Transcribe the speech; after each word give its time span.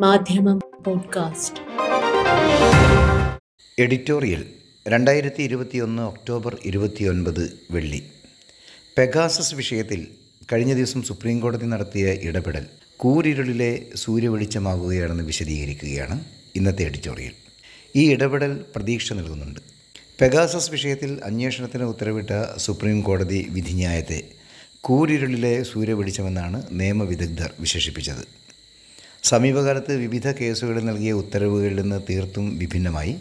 മാധ്യമം 0.00 0.60
podcast. 0.84 1.60
Editorial 3.78 4.44
രണ്ടായിരത്തി 4.88 5.42
ഇരുപത്തിയൊന്ന് 5.42 6.02
ഒക്ടോബർ 6.02 6.56
ഇരുപത്തിയൊൻപത് 6.64 7.58
വെള്ളി. 7.70 8.02
പെഗാസസ് 8.98 9.54
വിഷയത്തിൽ 9.54 10.06
കഴിഞ്ഞ 10.52 10.74
ദിവസം 10.74 11.02
സുപ്രീം 11.02 11.40
കോടതി 11.40 11.66
നടത്തിയ 11.66 12.12
ഇടപെടൽ 12.22 12.66
കൂരിരുളിലെ 12.96 13.82
സൂര്യവെളിച്ചമാകുകയാണെന്ന് 13.94 15.24
വിശദീകരിക്കുകയാണ് 15.24 16.24
ഇന്നത്തെ 16.56 16.82
എഡിറ്റോറിയൽ. 16.82 17.32
ഈ 17.96 18.12
ഇടപെടൽ 18.12 18.64
പ്രതീക്ഷ 18.76 19.12
നൽകുന്നുണ്ട്. 19.12 19.60
പെഗാസസ് 20.20 20.70
വിഷയത്തിൽ 20.70 21.20
അന്വേഷണത്തിന് 21.24 21.82
ഉത്തരവിട്ട 21.82 22.58
സുപ്രീം 22.58 23.00
കോടതി 23.00 23.46
വിധിന്യായത്തെ 23.50 24.22
കൂരിരുളിലെ 24.80 25.62
സൂര്യവെളിച്ചമെന്നാണ് 25.62 26.62
നിയമവിദഗ്ധർ 26.70 27.52
വിശേഷിപ്പിച്ചത്. 27.60 28.45
സമീപകാലത്ത് 29.28 29.92
വിവിധ 30.02 30.26
കേസുകളിൽ 30.38 30.84
നൽകിയ 30.86 31.12
ഉത്തരവുകളിൽ 31.20 31.76
നിന്ന് 31.80 31.98
തീർത്തും 32.08 32.46
വിഭിന്നമായി. 32.58 33.12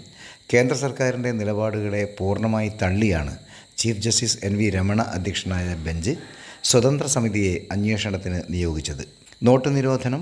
കേന്ദ്ര 0.52 0.76
സർക്കാരിന്റെ 0.82 1.32
നിലപാടുകളെ 1.38 2.02
പൂർണമായി 2.18 2.70
തള്ളിയാണ് 2.82 3.34
chief 3.80 4.02
justice 4.06 4.38
N 4.48 4.54
V 4.60 4.68
Ramana 4.76 5.02
അധ്യക്ഷനായ 5.18 5.68
ബെഞ്ച് 5.86 6.14
സ്വതന്ത്ര 6.70 7.08
സമിതിയെ 7.16 7.54
അന്വേഷണത്തിന് 7.76 8.40
നിയോഗിച്ചത്. 8.54 9.04
നോട്ട് 9.48 9.70
നിരോധനം 9.78 10.22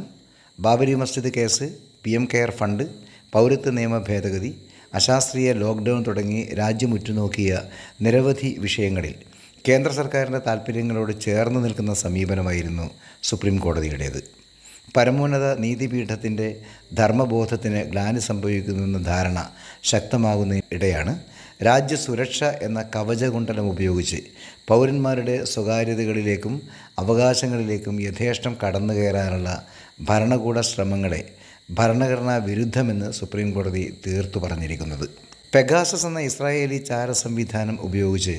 Babri 0.59 0.93
Masjid 1.01 1.31
case 1.37 1.67
P 2.03 2.11
M 2.19 2.27
care 2.33 2.51
fund 2.59 2.85
പൗരത്വ 3.33 3.73
നിയമ 3.79 3.97
ഭേദഗതി 4.09 4.51
അശാസ്ത്രീയ 4.99 5.51
ലോക്ക്ഡൗൺ 5.63 5.99
തുടങ്ങി 6.07 6.41
രാജ്യം 6.59 6.93
ഉറ്റുനോക്കിയ 6.97 7.51
നിരവധി 8.05 8.51
വിഷയങ്ങളിൽ 8.65 9.15
കേന്ദ്ര 9.67 9.91
സർക്കാരിന്റെ 9.99 10.41
താൽപ്പര്യങ്ങളോട് 10.47 11.13
ചേർന്ന് 11.25 11.59
നിൽക്കുന്ന 11.65 11.93
സമീപനമായിരുന്നു 12.03 12.87
സുപ്രീം 13.23 13.57
കോടതിയുടേത്. 13.57 14.21
പരമോന്നത 14.87 15.59
നീതിപീഠത്തിന്റെ 15.59 16.47
ധർമ്മബോധത്തിന് 16.93 17.83
ഗ്ലാനി 17.83 18.19
സംഭവിക്കുന്നുവെന്ന 18.19 18.97
ധാരണ 18.97 19.39
ശക്തമാകുന്ന 19.83 20.59
ഇടയാണ് 20.71 21.13
രാജ്യസുരക്ഷ 21.63 22.43
എന്ന 22.43 22.81
കവചകുണ്ടലം 22.95 23.69
ഉപയോഗിച്ച് 23.69 24.19
പൗരന്മാരുടെ 24.67 25.43
സ്വകാര്യതകളിലേക്കും 25.43 26.61
അവകാശങ്ങളിലേക്കും 26.99 28.01
യഥേഷ്ടം 28.01 28.57
കടന്നു 28.63 28.93
കയറാനുള്ള 28.93 29.49
ഭരണകൂട 30.01 30.61
ശ്രമങ്ങളെ 30.61 31.21
ഭരണഘടനാ 31.71 32.37
വിരുദ്ധമെന്ന് 32.37 33.11
സുപ്രീം 33.11 33.53
കോടതി 33.53 33.97
തീർത്തു 34.07 34.39
പറഞ്ഞിരിക്കുന്നത്. 34.39 35.05
പെഗാസസ് 35.55 36.05
എന്ന 36.05 36.19
ഇസ്രായേലി 36.19 36.77
ചാര 36.77 37.11
സംവിധാനം 37.11 37.81
ഉപയോഗിച്ച് 37.81 38.35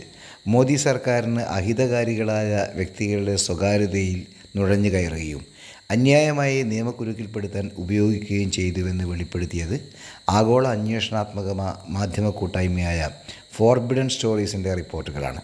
മോദി 0.47 0.76
സർക്കാരിന് 0.76 1.41
അഹിതകാരികളായ 1.41 2.69
വ്യക്തികളുടെ 2.74 3.36
സ്വകാര്യതയിൽ 3.36 4.26
നുഴഞ്ഞു 4.56 4.88
കയറുകയും 4.88 5.42
അന്യായമായി 5.90 6.62
നിയമക്കുരുക്കിൽപ്പെടുത്താൻ 6.62 7.70
ഉപയോഗിക്കുകയും 7.77 8.50
ചെയ്തുവെന്ന് 8.50 9.04
വെളിപ്പെടുത്തിയത് 9.04 9.80
ആഗോള 10.28 10.68
അന്വേഷണാത്മക 10.68 11.52
മാധ്യമ 11.88 12.30
കൂട്ടായ്മയായ 12.30 13.10
ഫോർബിഡൻ 13.56 14.08
സ്റ്റോറീസിന്റെ 14.08 14.74
റിപ്പോർട്ടുകളാണ്. 14.74 15.41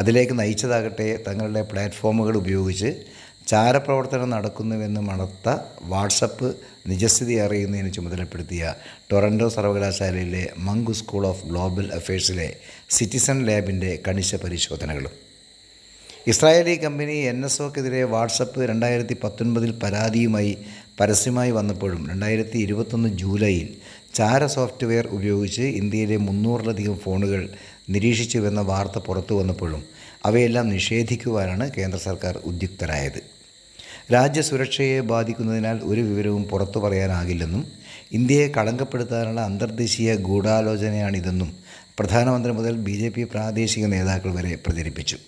അതിലേക്ക് 0.00 0.38
നയിച്ചതാകട്ടെ 0.38 1.22
തങ്ങളുടെ 1.28 1.62
പ്ലാറ്റ്ഫോമുകൾ 1.62 2.36
ഉപയോഗിച്ച് 2.36 3.04
ചാരപ്രവർത്തനം 3.46 4.30
നടക്കുന്നുവെന്ന് 4.30 5.00
മണത്ത 5.00 5.56
വാട്സപ്പ് 5.82 6.56
നിജസ്ഥിതി 6.88 7.34
അറിയുന്നതിന് 7.34 7.92
ചുമതലപ്പെടുത്തിയ 7.92 8.74
ടൊറന്റോ 9.12 9.48
സർവകലാശാലയിലെ 9.48 10.50
മങ്കു 10.58 10.92
സ്കൂൾ 10.92 11.26
ഓഫ് 11.26 11.46
ഗ്ലോബൽ 11.46 11.92
അഫയേഴ്സിലെ 11.92 12.56
സിറ്റിസൺ 12.90 13.46
ലാബിന്റെ 13.46 13.98
കണിശ 14.08 14.34
പരിശോധനകളും. 14.34 15.29
ഇസ്രായേലി 16.26 16.76
കമ്പനി 16.76 17.12
എൻ 17.12 17.44
എസ് 17.44 17.62
ഒക്കെതിരെ 17.62 18.04
വാട്സപ്പ് 18.04 18.66
രണ്ടായിരത്തി 18.68 19.16
പത്തൊൻപതിൽ 19.22 19.70
പരാതിയുമായി 19.82 20.58
പരസ്യമായി 21.00 21.50
വന്നപ്പോഴും 21.50 22.10
രണ്ടായിരത്തി 22.10 22.58
ഇരുപത്തൊന്ന് 22.58 23.08
ജൂലൈയിൽ 23.08 23.68
ചാര 24.14 24.46
സോഫ്റ്റ്വെയർ 24.46 25.06
ഉപയോഗിച്ച് 25.06 25.62
ഇന്ത്യയിലെ 25.62 26.16
മുന്നൂറിലധികം 26.16 26.98
ഫോണുകൾ 26.98 27.48
നിരീക്ഷിച്ചുവെന്ന 27.90 28.60
വാർത്ത 28.60 28.98
പുറത്തു 28.98 29.34
വന്നപ്പോഴും 29.34 29.82
അവയെല്ലാം 30.24 30.68
നിഷേധിക്കുവാനാണ് 30.68 31.70
കേന്ദ്ര 31.78 31.98
സർക്കാർ 31.98 32.36
ഉദ്യുക്തരായത്. 32.44 33.20
രാജ്യസുരക്ഷയെ 34.12 35.00
ബാധിക്കുന്നതിനാൽ 35.00 35.80
ഒരു 35.82 36.00
വിവരവും 36.00 36.44
പുറത്തു 36.44 36.78
പറയാനാകില്ലെന്നും 36.78 37.64
ഇന്ത്യയെ 38.12 38.48
കളങ്കപ്പെടുത്താനുള്ള 38.48 39.40
അന്തർദേശീയ 39.40 40.14
ഗൂഢാലോചനയാണിതെന്നും 40.14 41.50
പ്രധാനമന്ത്രി 41.98 42.52
മുതൽ 42.52 42.76
ബി 42.76 43.24
പ്രാദേശിക 43.24 43.86
നേതാക്കൾ 43.86 44.32
വരെ 44.32 44.54
പ്രചരിപ്പിച്ചു. 44.56 45.18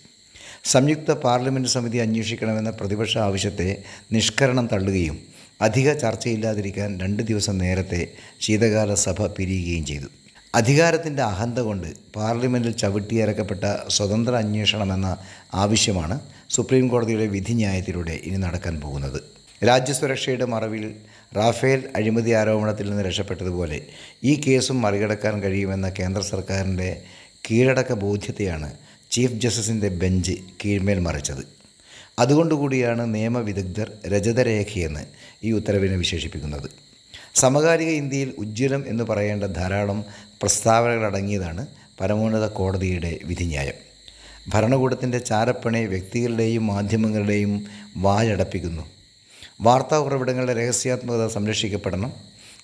സംയുക്ത 0.64 1.12
പാർലമെന്റ് 1.12 1.68
സമിതി 1.68 1.98
അന്വേഷിക്കണമെന്ന 1.98 2.70
പ്രതിപക്ഷ 2.70 3.18
ആവശ്യത്തെ 3.18 3.68
നിഷ്കരണം 4.12 4.66
തള്ളുകയും 4.66 5.16
അധിക 5.60 5.92
ചർച്ചയില്ലാതിരിക്കാൻ 5.92 7.00
രണ്ട് 7.00 7.22
ദിവസം 7.22 7.58
നേരത്തെ 7.58 8.00
ശീതകാല 8.40 8.94
സഭ 8.94 9.26
പിരിയുകയും 9.26 9.84
ചെയ്തു. 9.86 10.08
അധികാരത്തിന്റെ 10.54 11.22
അഹന്ത 11.22 11.58
കൊണ്ട് 11.58 11.86
പാർലമെന്റിൽ 12.16 12.72
ചവിട്ടിയിറക്കപ്പെട്ട 12.72 13.64
സ്വതന്ത്ര 13.88 14.34
അന്വേഷണമെന്ന 14.34 15.16
ആവശ്യമാണ് 15.54 16.20
സുപ്രീം 16.50 16.88
കോടതിയുടെ 16.88 17.26
വിധിന്യായത്തിലൂടെ 17.26 18.12
ഇനി 18.24 18.36
നടക്കാൻ 18.36 18.80
പോകുന്നത്. 18.80 19.20
രാജ്യസുരക്ഷയുടെ 19.66 20.44
മറവിൽ 20.44 20.84
റാഫേൽ 21.36 21.80
അഴിമതി 21.96 22.30
ആരോപണത്തിൽ 22.30 22.90
നിന്ന് 22.90 23.02
രക്ഷപ്പെട്ടതുപോലെ 23.02 23.78
ഈ 24.24 24.40
കേസും 24.46 24.82
മറികടക്കാൻ 24.82 25.42
കഴിയുമെന്ന 25.42 25.88
കേന്ദ്ര 25.88 26.22
സർക്കാരിന്റെ 26.22 26.90
കീഴടക്ക 27.48 27.92
ബോധ്യത്തെയാണ് 27.92 28.70
ചീഫ് 29.12 29.32
ജസ്റ്റിസിന്റെ 29.32 29.88
ബെഞ്ച് 29.88 30.32
കീഴ്മേൽ 30.64 30.98
മറിച്ചത്. 30.98 31.48
അതുകൊണ്ടുകൂടിയാണ് 32.18 33.14
നിയമവിദഗ്ധർ 33.14 33.92
രജതരേഖയെന്ന് 34.06 35.00
ഈ 35.44 35.52
ഉത്തരവിനെ 35.52 35.96
വിശേഷിപ്പിക്കുന്നത്. 35.96 36.70
സമകാലിക 37.34 37.88
ഇന്ത്യയിൽ 37.88 38.34
ഉജ്ജ്വലം 38.38 38.84
എന്ന് 38.88 39.04
പറയേണ്ട 39.04 39.44
ധാരാളം 39.44 40.04
പ്രസ്താവനകളടങ്ങിയതാണ് 40.12 41.66
പരമോന്നത 42.00 42.48
കോടതിയുടെ 42.48 43.18
വിധിന്യായം. 43.24 43.74
ഭരണകൂടത്തിന്റെ 44.48 45.18
ചാരപ്പണി 45.18 45.78
വ്യക്തികളുടെയും 45.78 46.66
മാധ്യമങ്ങളുടെയും 46.66 47.66
വായടപ്പിക്കുന്നു. 47.96 48.82
വാർത്താ 49.60 49.98
ഉറവിടങ്ങളുടെ 49.98 50.54
രഹസ്യാത്മകത 50.54 51.26
സംരക്ഷിക്കപ്പെടണം. 51.26 52.12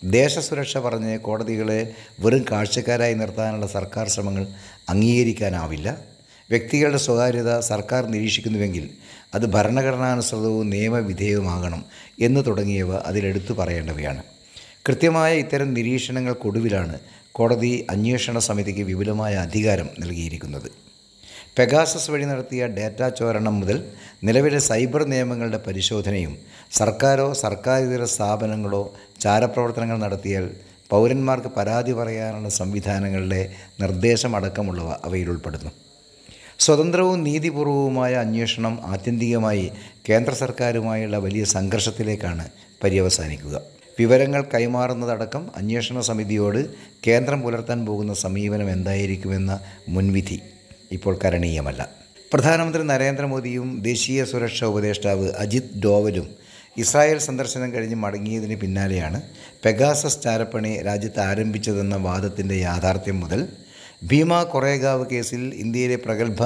ദേശസുരക്ഷ 0.04 0.76
പറഞ്ഞ് 0.76 1.18
കോടതികളെ 1.18 1.94
വെറും 2.20 2.44
കാഴ്ചക്കാരായി 2.52 3.14
നിർത്താനുള്ള 3.14 3.66
സർക്കാർ 3.66 4.08
ശ്രമങ്ങൾ 4.08 4.46
അംഗീകരിക്കാനാവില്ല. 4.88 6.17
വ്യക്തികളുടെ 6.50 6.98
സ്വകാര്യത 6.98 7.58
സർക്കാർ 7.60 8.06
നിരീക്ഷിക്കുന്നുവെങ്കിൽ 8.06 8.88
അത് 9.34 9.46
ഭരണഘടനാനുസൃതവും 9.46 10.70
നിയമവിധേയവുമാകണം 10.70 11.84
എന്ന് 12.20 12.40
തുടങ്ങിയവ 12.46 12.90
അതിലെടുത്തു 13.08 13.52
പറയേണ്ടവയാണ്. 13.52 14.22
കൃത്യമായ 14.86 15.36
ഇത്തരം 15.36 15.74
നിരീക്ഷണങ്ങൾക്കൊടുവിലാണ് 15.74 16.98
കോടതി 17.32 17.86
അന്വേഷണ 17.90 18.38
സമിതിക്ക് 18.38 18.80
വിപുലമായ 18.80 19.34
അധികാരം 19.36 19.88
നൽകിയിരിക്കുന്നത്. 20.00 20.68
പെഗാസസ് 21.58 22.10
വഴി 22.10 22.24
നടത്തിയ 22.24 22.66
ഡാറ്റ 22.66 23.00
ചോരണം 23.18 23.60
മുതൽ 23.60 23.78
നിലവിലെ 24.24 24.58
സൈബർ 24.58 25.04
നിയമങ്ങളുടെ 25.04 25.58
പരിശോധനയും 25.66 26.34
സർക്കാരോ 26.70 27.32
സർക്കാരിതര 27.32 28.04
സ്ഥാപനങ്ങളോ 28.04 28.82
ചാരപ്രവർത്തനങ്ങൾ 29.20 29.98
നടത്തിയാൽ 29.98 30.46
പൗരന്മാർക്ക് 30.90 31.48
പരാതി 31.48 31.92
പറയാനുള്ള 31.92 32.48
സംവിധാനങ്ങളുടെ 32.48 33.42
നിർദ്ദേശമടക്കമുള്ളവ 33.80 34.90
അവയിൽ 35.04 35.30
ഉൾപ്പെടുന്നു. 35.30 35.70
സ്വതന്ത്രവും 36.58 37.24
നീതിപൂർവവുമായ 37.24 38.14
അന്വേഷണം 38.14 38.80
ആത്യന്തികമായി 38.84 39.66
കേന്ദ്ര 40.08 40.32
സർക്കാരുമായുള്ള 40.34 41.16
വലിയ 41.18 41.44
സംഘർഷത്തിലേക്കാണ് 41.44 42.44
പര്യവസാനിക്കുക. 42.84 43.56
വിവരങ്ങൾ 43.98 44.42
കൈമാറുന്നതടക്കം 44.54 45.44
അന്വേഷണ 45.56 46.00
സമിതിയോട് 46.00 46.58
കേന്ദ്രം 47.06 47.42
പുലർത്താൻ 47.42 47.86
പോകുന്ന 47.86 48.14
സമീപനം 48.14 48.70
എന്തായിരിക്കുമെന്ന 48.70 49.60
മുൻവിധി 49.88 50.38
ഇപ്പോൾ 50.92 51.18
കരണീയമല്ല. 51.24 51.80
പ്രധാനമന്ത്രി 52.32 52.82
നരേന്ദ്രമോദിയും 52.82 53.68
ദേശീയ 53.82 54.24
സുരക്ഷാ 54.24 54.66
ഉപദേഷ്ടാവ് 54.66 55.32
അജിത് 55.38 55.72
ഡോവലും 55.84 56.26
ഇസ്രായേൽ 56.76 57.18
സന്ദർശനം 57.18 57.74
കഴിഞ്ഞ് 57.74 57.96
മടങ്ങിയതിന് 57.96 58.56
പിന്നാലെയാണ് 58.56 59.18
പെഗാസസ് 59.64 60.22
ചാരപ്പണി 60.22 60.82
രാജ്യത്ത് 60.82 61.20
ആരംഭിച്ചതെന്ന 61.20 61.96
വാദത്തിന്റെ 62.08 62.54
യാഥാർത്ഥ്യം 62.54 63.20
മുതൽ 63.20 63.40
ഭീമ 64.02 64.42
കൊറേഗാവ് 64.42 65.06
കേസിൽ 65.06 65.54
ഇന്ത്യയിലെ 65.54 65.96
പ്രഗത്ഭ 65.96 66.42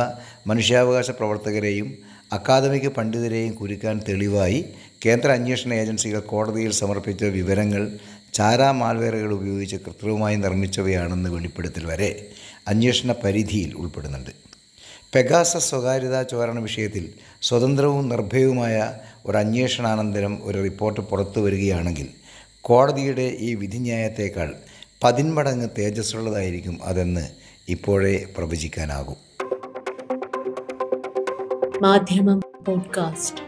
മനുഷ്യാവകാശ 0.47 1.11
പ്രവർത്തകരെയും 1.11 1.99
അക്കാദമിക് 2.33 2.89
പണ്ഡിതരെയും 2.89 3.55
കുരുക്കാൻ 3.55 4.01
തെളിവായി 4.09 4.65
കേന്ദ്ര 5.07 5.31
അന്വേഷണ 5.31 5.75
ഏജൻസികൾ 5.75 6.21
കോടതിയിൽ 6.21 6.71
സമർപ്പിച്ച 6.71 7.25
വിവരങ്ങൾ 7.25 7.99
ചാരാ 8.35 8.71
മാൽവേറുകൾ 8.71 9.33
ഉപയോഗിച്ച് 9.33 9.77
കൃത്രിമമായി 9.77 10.37
നിർമ്മിച്ചവയാണെന്ന് 10.37 11.31
വെളിപ്പെടുത്തൽ 11.31 11.87
വരെ 11.87 12.31
അന്വേഷണ 12.69 13.13
പരിധിയിൽ 13.13 13.75
ഉൾപ്പെടുന്നുണ്ട്. 13.75 14.31
പെഗാസ 15.15 15.57
സ്വകാര്യതാ 15.57 16.23
ചോരണ 16.23 16.59
വിഷയത്തിൽ 16.59 17.13
സ്വതന്ത്രവും 17.43 18.09
നിർഭയവുമായ 18.09 18.95
ഒരു 19.27 19.37
അന്വേഷണാനന്തരം 19.37 20.39
ഒരു 20.43 20.63
റിപ്പോർട്ട് 20.63 21.01
പുറത്തു 21.01 21.41
വരികയാണെങ്കിൽ 21.41 22.09
കോടതിയുടെ 22.61 23.37
ഈ 23.41 23.55
വിധിന്യായത്തേക്കാൾ 23.55 24.55
പതിന്മടങ്ങ് 25.03 25.69
തേജസ്സുള്ളതായിരിക്കും 25.79 26.85
അതെന്ന് 26.85 27.31
ഇപ്പോഴേ 27.69 28.27
പ്രവചിക്കാനാകും. 28.37 29.17
മാധ്യമം 31.83 32.41
പോഡ്കാസ്റ്റ്. 32.67 33.43